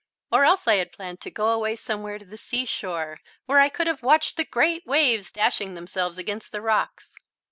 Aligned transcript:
Or 0.31 0.43
else 0.45 0.67
I 0.67 0.77
had 0.77 0.91
planned 0.91 1.21
to 1.21 1.29
go 1.29 1.49
away 1.51 1.75
somewhere 1.75 2.17
to 2.17 2.25
the 2.25 2.35
seashore, 2.35 3.19
where 3.45 3.59
I 3.59 3.69
could 3.69 3.85
have 3.85 4.01
watched 4.01 4.35
the 4.35 4.43
great 4.43 4.83
waves 4.83 5.31
dashing 5.31 5.75
themselves 5.75 6.17
against 6.17 6.51
the 6.51 6.59
rocks. 6.63 7.13